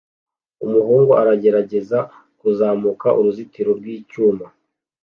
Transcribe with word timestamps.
Umuhungu 0.65 1.11
aragerageza 1.21 1.99
kuzamuka 2.39 3.07
uruzitiro 3.19 3.71
rw'icyuma 3.79 4.45